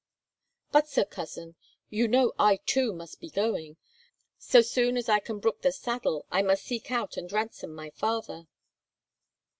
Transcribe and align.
But, 0.71 0.87
Sir 0.87 1.05
Cousin, 1.05 1.55
you 1.91 2.07
know 2.07 2.33
I 2.39 2.55
too 2.65 2.91
must 2.91 3.19
be 3.19 3.29
going. 3.29 3.77
So 4.39 4.63
soon 4.63 4.97
as 4.97 5.07
I 5.07 5.19
can 5.19 5.37
brook 5.37 5.61
the 5.61 5.71
saddle, 5.71 6.25
I 6.31 6.41
must 6.41 6.63
seek 6.63 6.89
out 6.89 7.17
and 7.17 7.31
ransom 7.31 7.75
my 7.75 7.91
father." 7.91 8.47